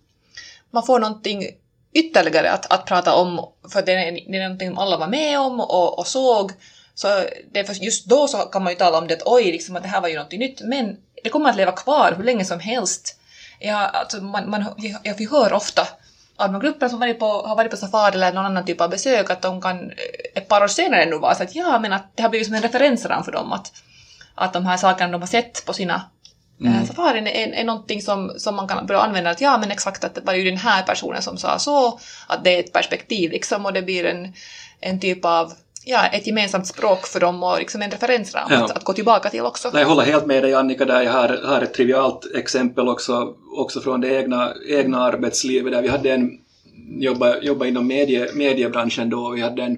[0.72, 1.44] Man får någonting
[1.93, 5.60] ytterligare att, att prata om, för det är, det är någonting alla var med om
[5.60, 6.51] och, och såg.
[6.95, 7.08] Så
[7.51, 9.84] det för just då så kan man ju tala om det att oj, liksom, att
[9.84, 12.60] det här var ju någonting nytt, men det kommer att leva kvar hur länge som
[12.60, 13.17] helst.
[13.60, 14.65] Ja, alltså man, man,
[15.04, 15.88] jag, vi hör ofta
[16.38, 18.89] av de grupper som varit på, har varit på safari eller någon annan typ av
[18.89, 19.95] besök att de kan eh,
[20.36, 22.56] ett par år senare nu vara så att ja, men att det har blivit som
[22.56, 23.71] en referensram för dem att,
[24.36, 26.01] att de här sakerna de har sett på sina
[26.62, 26.86] mm.
[26.86, 30.15] safarin är, är någonting som, som man kan börja använda att ja, men exakt att
[30.15, 33.65] det var ju den här personen som sa så, att det är ett perspektiv liksom
[33.65, 34.34] och det blir en,
[34.80, 35.54] en typ av
[35.86, 38.63] ja, ett gemensamt språk för dem och liksom en referensram Ja.
[38.63, 39.69] att, att gå tillbaka till också.
[39.74, 41.02] Nej, jag håller helt med dig Annika där.
[41.02, 45.88] Jag har, har ett trivialt exempel också, också från det egna, egna arbetslivet där vi
[45.88, 46.30] hade en,
[47.00, 49.78] jobba, jobba inom medie, mediebranschen då, vi hade en,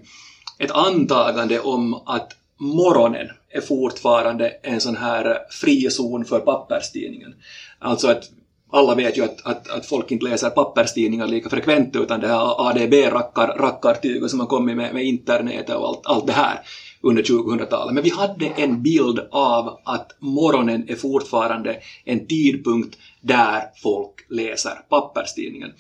[0.60, 7.36] ett antagande om att morgonen är fortfarande en sån här eh, frizon för papperstidningen.
[7.80, 8.24] Alltså att
[8.72, 12.70] alla vet ju att, att, att folk inte läser papperstidningar lika frekvent utan det här
[12.70, 16.60] ADB-rackartyget som har kommit med, med internet och allt, allt det här
[17.02, 17.94] under 2000-talet.
[17.94, 24.74] Men vi hade en bild av att morgonen är fortfarande en tidpunkt där folk läser
[24.89, 25.72] papperstidningen.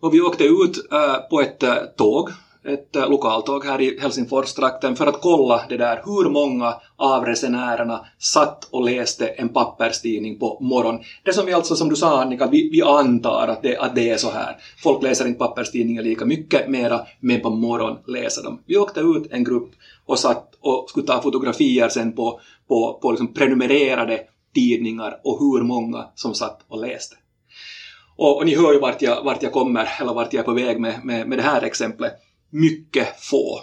[0.00, 2.30] Och vi åkte ut eh, på ett eh, tåg,
[2.64, 8.06] ett eh, lokaltåg här i Helsingforstrakten för att kolla det där hur många av resenärerna
[8.18, 11.00] satt och läste en papperstidning på morgon.
[11.24, 14.10] Det som vi alltså, som du sa Annika, vi, vi antar att det, att det
[14.10, 14.56] är så här.
[14.82, 18.62] Folk läser inte papperstidningar lika mycket mera, men på morgon läser de.
[18.66, 19.70] Vi åkte ut en grupp
[20.06, 24.20] och satt och skulle ta fotografier sen på, på, på liksom prenumererade
[24.54, 27.16] tidningar och hur många som satt och läste.
[28.16, 30.52] Och, och ni hör ju vart jag, vart jag kommer, eller vart jag är på
[30.52, 32.12] väg med, med, med det här exemplet.
[32.50, 33.60] Mycket få.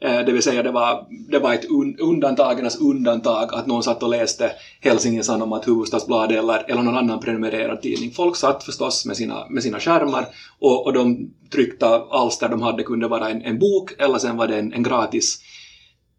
[0.00, 4.02] Eh, det vill säga det var, det var ett un, undantagernas undantag att någon satt
[4.02, 8.10] och läste Helsingin Sanomat, Hufvudstadsbladet eller, eller någon annan prenumererad tidning.
[8.10, 10.26] Folk satt förstås med sina, med sina skärmar
[10.58, 14.46] och, och de tryckta alster de hade kunde vara en, en bok eller sen var
[14.46, 15.38] det en, en gratis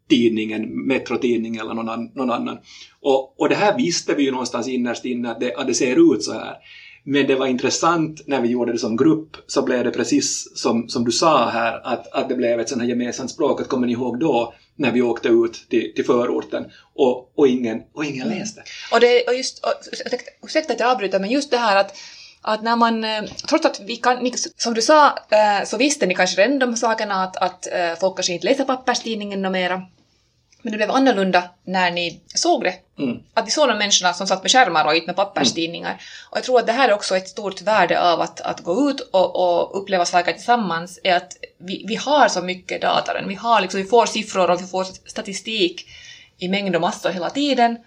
[0.08, 2.58] tidning, en metrotidning eller någon, an, någon annan.
[3.00, 6.14] Och, och det här visste vi ju någonstans innerst inne att det, att det ser
[6.14, 6.56] ut så här.
[7.10, 10.88] Men det var intressant när vi gjorde det som grupp så blev det precis som,
[10.88, 13.60] som du sa här att, att det blev ett sånt här gemensamt språk.
[13.60, 17.82] Att kommer ni ihåg då när vi åkte ut till, till förorten och, och, ingen,
[17.94, 18.62] och ingen läste?
[18.92, 19.72] Och, det, och just, och,
[20.42, 21.96] ursäkta- att jag avbryter, men just det här att,
[22.42, 26.06] att när man, eh, trots att vi kan, ni, som du sa, eh, så visste
[26.06, 29.82] ni kanske redan de sakerna att, att eh, folk kanske inte läser papperstidningen mera.
[30.62, 32.74] Men det blev annorlunda när ni såg det.
[32.98, 33.18] Mm.
[33.34, 36.02] Att ni såg de människorna som satt med skärmar och inte med papperstidningar.
[36.30, 38.90] Och jag tror att det här är också ett stort värde av att, att gå
[38.90, 43.12] ut och, och uppleva saker tillsammans, är att vi, vi har så mycket data.
[43.26, 45.86] Vi, har liksom, vi får siffror och vi får statistik
[46.38, 47.78] i mängd och massor hela tiden.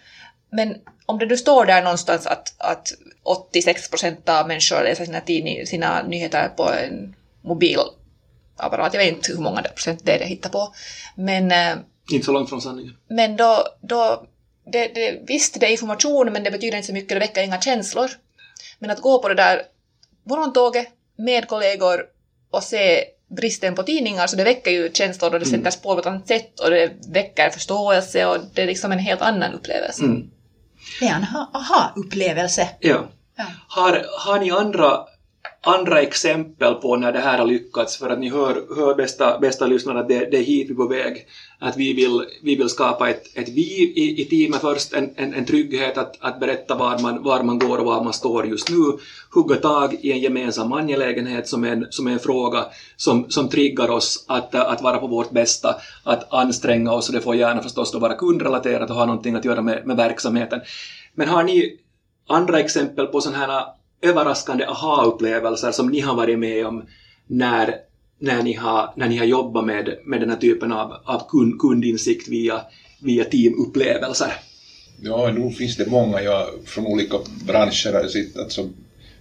[0.52, 5.22] Men om det nu står där någonstans att, att 86 procent av människor läser sina,
[5.22, 10.24] tidning, sina nyheter på en mobilapparat, jag vet inte hur många procent det är det
[10.24, 10.74] jag hittar på,
[11.16, 11.76] men eh,
[12.12, 12.98] Inte så långt från sanningen.
[13.10, 14.26] men då, då
[14.72, 17.62] det, det, visst, det är information, men det betyder inte så mycket, det väcker inga
[17.62, 18.10] känslor.
[18.80, 19.62] Men att gå på det där
[20.24, 20.88] morgontåget
[21.18, 22.06] med kollegor
[22.52, 26.00] och se bristen på tidningar så det väcker ju känslor och det sätter spår på
[26.00, 30.04] ett annat sätt och det väcker förståelse och det är liksom en helt annan upplevelse.
[30.04, 30.30] Mm.
[31.00, 32.70] Det är en aha- aha-upplevelse.
[32.80, 33.06] Ja.
[33.36, 33.46] Ja.
[33.68, 35.06] Har, har ni andra,
[35.64, 37.98] andra exempel på när det här har lyckats?
[37.98, 40.78] För att ni hör, hör bästa, bästa lyssnare att det, det är hit vi är
[40.78, 41.26] på väg.
[41.60, 45.34] Att vi vill, vi vill skapa ett, ett vi i, i teamet först, en, en,
[45.34, 48.70] en trygghet att, att berätta var man, var man går och var man står just
[48.70, 48.98] nu.
[49.34, 53.50] Hugga tag i en gemensam angelägenhet som är en, som är en fråga som, som
[53.50, 57.62] triggar oss att, att vara på vårt bästa, att anstränga oss och det får gärna
[57.62, 60.62] förstås då vara kundrelaterat och ha någonting att göra med, med verksamheten.
[61.16, 61.78] Men har ni
[62.28, 63.66] andra exempel på sådana här
[64.02, 66.84] överraskande aha-upplevelser som ni har varit med om
[67.28, 67.76] när,
[68.20, 71.60] när, ni, har, när ni har jobbat med, med den här typen av, av kund,
[71.60, 72.62] kundinsikt via,
[73.00, 74.34] via teamupplevelser?
[75.04, 78.38] Ja, nog finns det många jag, från olika branscher har sett.
[78.38, 78.70] Alltså,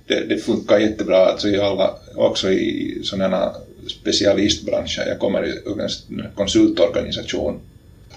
[0.07, 3.55] det, det funkar jättebra alltså i alla, också i sådana
[3.87, 5.07] specialistbranscher.
[5.07, 5.89] Jag kommer ur en
[6.35, 7.61] konsultorganisation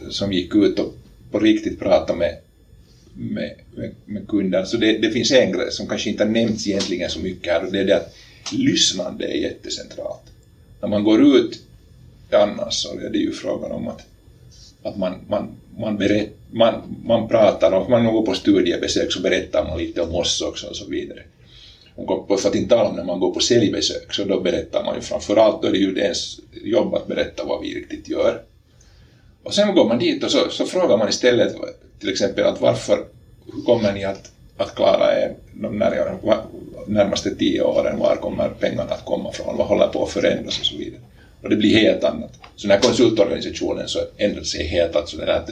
[0.10, 0.93] som gick ut och
[1.32, 2.38] på riktigt pratade med,
[3.13, 4.63] med, med, med kunder.
[4.63, 7.65] Så det, det finns en grej som kanske inte har nämnts egentligen så mycket här
[7.65, 8.15] och det är det att
[8.52, 10.21] lyssnande är jättecentralt.
[10.82, 11.60] När man går ut
[12.32, 14.02] annars så är det ju frågan om att,
[14.84, 19.63] att man, man, man, berätt, man, man pratar och man går på studiebesök så berättar
[19.63, 21.23] man lite om oss också och så vidare.
[21.95, 24.95] Och för att inte tala om när man går på säljbesök så då berättar man
[24.95, 28.41] ju framförallt, då är det ju ens jobb att berätta vad vi riktigt gör.
[29.43, 31.56] Och sen går man dit och så, så frågar man istället
[32.04, 33.06] till exempel att varför,
[33.54, 36.18] hur kommer ni att, att klara er de när,
[36.88, 40.66] närmaste tio åren, var kommer pengarna att komma från, vad håller på att förändras och
[40.66, 41.02] så vidare.
[41.42, 42.39] Och det blir helt annat.
[42.56, 45.50] Så när konsultorganisationen så ändrar sig helt, alltså det att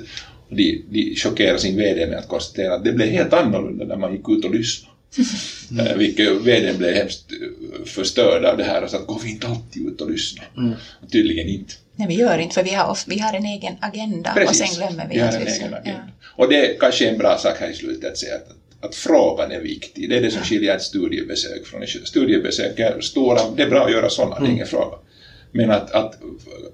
[0.50, 4.14] de, de chockerar sin VD med att konstatera att det blev helt annorlunda när man
[4.14, 4.92] gick ut och lyssnade.
[5.72, 6.00] Mm.
[6.00, 7.26] Vilket VD blev hemskt
[7.86, 10.50] förstörd av det här och sa att går vi inte alltid ut och lyssnar?
[10.58, 10.74] Mm.
[11.02, 11.74] Och tydligen inte.
[11.96, 14.62] Nej, vi gör inte för vi har, vi har en egen agenda Precis.
[14.62, 15.82] och sen glömmer vi, vi har att en egen agenda.
[15.86, 15.94] Ja.
[16.36, 19.52] Och det är kanske en bra sak här i slutet att säga att, att frågan
[19.52, 20.10] är viktig.
[20.10, 22.80] Det är det som skiljer ett studiebesök från ett studiebesök.
[22.80, 24.98] Är stora, det är bra att göra sådana, det är ingen fråga.
[25.52, 26.18] Men att, att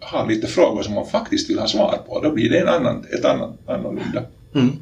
[0.02, 3.06] ha lite frågor som man faktiskt vill ha svar på, då blir det en annan,
[3.14, 4.24] ett annan, annorlunda.
[4.56, 4.76] Mm.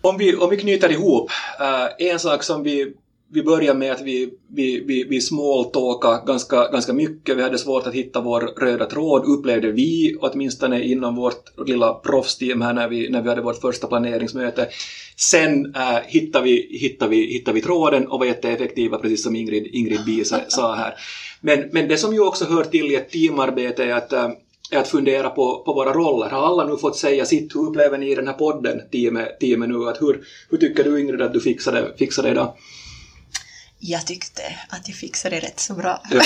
[0.00, 1.30] Om, vi, om vi knyter ihop,
[1.60, 2.92] eh, en sak som vi,
[3.32, 7.86] vi börjar med att vi, vi, vi, vi smalltalkade ganska, ganska mycket, vi hade svårt
[7.86, 13.08] att hitta vår röda tråd, upplevde vi, åtminstone inom vårt lilla proffsteam här när vi,
[13.08, 14.68] när vi hade vårt första planeringsmöte.
[15.16, 19.66] Sen äh, hittade, vi, hittade, vi, hittade vi tråden och var jätteeffektiva, precis som Ingrid,
[19.72, 20.94] Ingrid Bise sa här.
[21.40, 24.28] Men, men det som ju också hör till i ett teamarbete är att äh,
[24.70, 26.30] är att fundera på, på våra roller.
[26.30, 27.54] Har alla nu fått säga sitt?
[27.54, 29.88] Hur upplever ni i den här podden, teamet, teamet nu?
[29.88, 32.54] Att hur, hur tycker du Ingrid att du fixade, fixade idag?
[33.84, 36.02] Jag tyckte att jag fixade det rätt så bra.
[36.10, 36.20] Ja.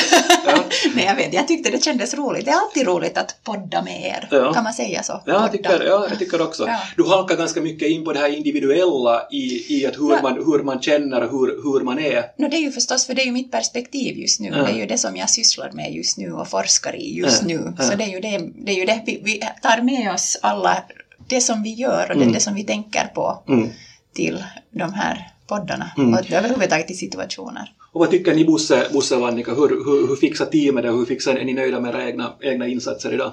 [0.47, 0.65] Ja.
[0.95, 2.45] Nej, jag vet, jag tyckte det kändes roligt.
[2.45, 4.29] Det är alltid roligt att podda med er.
[4.31, 4.53] Ja.
[4.53, 5.23] Kan man säga så?
[5.27, 6.69] Ja, jag tycker, ja, jag tycker också.
[6.97, 10.63] Du halkar ganska mycket in på det här individuella i, i att hur, man, hur
[10.63, 12.25] man känner och hur, hur man är.
[12.39, 14.51] No, det är ju förstås, för det är ju mitt perspektiv just nu.
[14.51, 17.73] Det är ju det som jag sysslar med just nu och forskar i just nu.
[17.81, 20.83] Så det är ju det, det, är ju det vi, vi tar med oss alla,
[21.29, 22.33] det som vi gör och det, Mm.
[22.33, 23.69] det som vi tänker på Mm.
[24.15, 26.15] till de här poddarna Mm.
[26.15, 27.73] och överhuvudtaget i situationer.
[27.93, 29.55] Och vad tycker ni Bosse, Bosse och Annika?
[29.55, 32.33] Hur, hur, hur fixar teamet det och hur fixar, är ni nöjda med era egna,
[32.41, 33.33] egna insatser idag?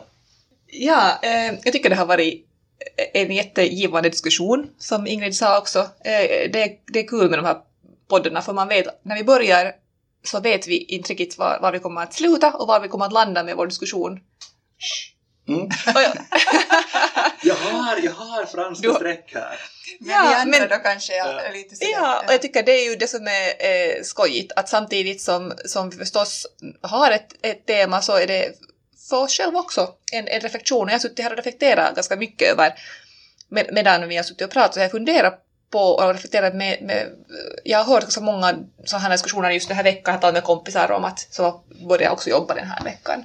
[0.68, 2.46] Ja, eh, jag tycker det har varit
[3.14, 5.80] en jättegivande diskussion, som Ingrid sa också.
[5.80, 7.58] Eh, det, det är kul med de här
[8.08, 9.72] poddarna, för man vet, när vi börjar
[10.24, 13.06] så vet vi inte riktigt var, var vi kommer att sluta och var vi kommer
[13.06, 14.20] att landa med vår diskussion.
[15.48, 15.70] Mm.
[17.44, 19.60] Jag- har, jag har franska Du- streck här.
[20.00, 21.42] Men Ja, vi andra men- då kanske Ja.
[21.42, 24.52] är lite sådär, Ja, och jag tycker det är ju det som är eh, skojigt,
[24.56, 26.48] att samtidigt som, som vi förstås
[26.82, 28.52] har ett, ett tema så är det
[29.10, 30.88] för oss själva också en, en reflektion.
[30.88, 32.74] Jag har suttit här och reflekterat ganska mycket över,
[33.50, 35.40] med, medan vi har suttit och pratat, så jag har funderat
[35.72, 37.08] på och reflekterat med, med
[37.64, 40.34] jag har hört ganska många sådana här diskussioner just den här veckan, jag har talat
[40.34, 43.24] med kompisar om att så börjar jag också jobba den här veckan.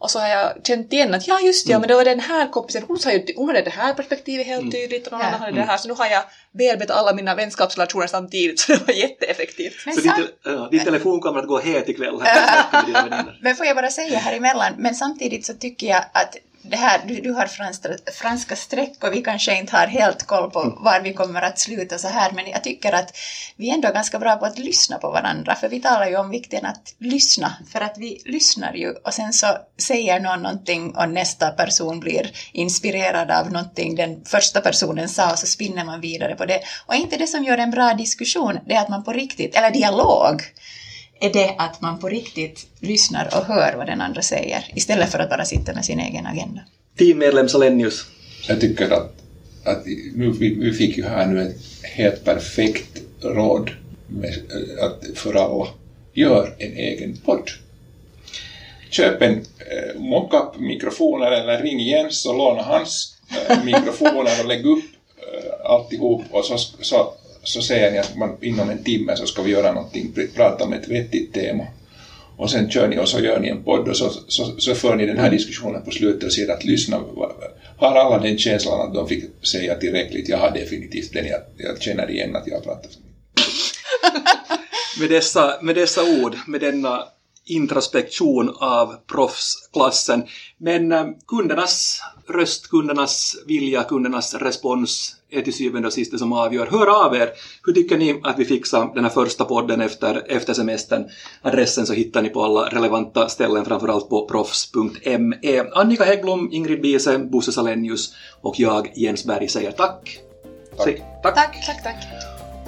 [0.00, 1.80] Och så har jag känt igen att ja just det, ja, Mm.
[1.80, 4.60] men det var den här kompisen, hon, sa ju, hon hade det här perspektivet helt
[4.60, 4.70] Mm.
[4.70, 8.06] tydligt och någon annan hade det här, så nu har jag bearbetat alla mina vänskapsrelationer
[8.06, 9.74] samtidigt, så det var jätteeffektivt.
[9.86, 12.64] Men Så din, sam- ja, din telefon kommer att gå het ikväll här.
[13.42, 17.00] Men får jag bara säga här emellan, men samtidigt så tycker jag att det här,
[17.06, 21.00] du, du har franska, franska streck och vi kanske inte har helt koll på var
[21.00, 23.16] vi kommer att sluta så här, men jag tycker att
[23.56, 26.30] vi är ändå ganska bra på att lyssna på varandra, för vi talar ju om
[26.30, 29.46] vikten att lyssna, för att vi lyssnar ju och sen så
[29.78, 35.38] säger någon någonting och nästa person blir inspirerad av någonting den första personen sa och
[35.38, 36.60] så spinner man vidare på det.
[36.86, 39.70] Och inte det som gör en bra diskussion, det är att man på riktigt, eller
[39.70, 40.42] dialog,
[41.20, 45.18] är det att man på riktigt lyssnar och hör vad den andra säger istället för
[45.18, 46.60] att bara sitta med sin egen agenda.
[46.98, 48.06] Teammedlem Salenius.
[48.48, 49.12] Jag tycker att,
[49.64, 53.70] att nu, vi, vi fick ju här nu ett helt perfekt råd
[54.06, 54.34] med,
[54.82, 55.68] att för alla.
[56.12, 57.50] Gör en egen podd.
[58.90, 63.16] Köp en eh, mockup-mikrofon eller ring Jens och låna hans
[63.48, 64.84] eh, mikrofoner och lägg upp
[65.16, 67.12] eh, alltihop och så, så,
[67.48, 70.72] så säger ni att man, inom en timme så ska vi göra någonting, prata om
[70.72, 71.64] ett vettigt tema.
[72.36, 74.96] Och sen kör ni och så gör ni en podd och så, så, så för
[74.96, 77.00] ni den här diskussionen på slutet och ser att lyssna,
[77.76, 80.28] har alla den känslan att de fick säga tillräckligt?
[80.28, 83.18] Jag har definitivt den, jag, jag känner igen att jag har pratat för mycket.
[85.00, 87.04] med, dessa, med dessa ord, med denna
[87.50, 90.22] introspektion av proffsklassen.
[90.58, 96.32] Men eh, kundernas röst, kundernas vilja, kundernas respons är till syvende och sist det som
[96.32, 96.66] avgör.
[96.66, 97.30] Hör av er!
[97.66, 101.04] Hur tycker ni att vi fixar den här första podden efter, efter semestern?
[101.42, 105.62] Adressen så hittar ni på alla relevanta ställen, framförallt på proffs.me.
[105.74, 110.18] Annika Häggblom, Ingrid Biese, Bosse Salenius och jag, Jens Berg, säger tack.
[110.76, 110.86] Tack.
[110.86, 111.34] Säg, tack.
[111.34, 111.96] Tack, tack, tack.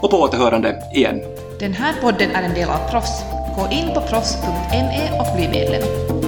[0.03, 1.21] Och på återhörande igen.
[1.61, 3.40] Den här podden är en del av Proffs.
[3.57, 6.20] Gå in på proffs.me och bli medlem.